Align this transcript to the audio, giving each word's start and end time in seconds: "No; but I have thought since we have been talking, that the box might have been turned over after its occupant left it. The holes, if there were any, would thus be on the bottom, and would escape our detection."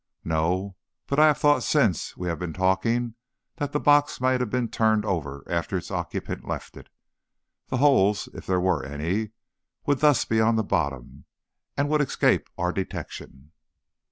"No; 0.23 0.77
but 1.05 1.19
I 1.19 1.27
have 1.27 1.37
thought 1.37 1.61
since 1.61 2.17
we 2.17 2.27
have 2.27 2.39
been 2.39 2.53
talking, 2.53 3.13
that 3.57 3.71
the 3.71 3.79
box 3.79 4.19
might 4.19 4.39
have 4.39 4.49
been 4.49 4.67
turned 4.67 5.05
over 5.05 5.43
after 5.47 5.77
its 5.77 5.91
occupant 5.91 6.43
left 6.47 6.75
it. 6.75 6.89
The 7.67 7.77
holes, 7.77 8.27
if 8.33 8.47
there 8.47 8.59
were 8.59 8.83
any, 8.83 9.29
would 9.85 9.99
thus 9.99 10.25
be 10.25 10.41
on 10.41 10.55
the 10.55 10.63
bottom, 10.63 11.25
and 11.77 11.87
would 11.87 12.01
escape 12.01 12.49
our 12.57 12.71
detection." 12.71 13.51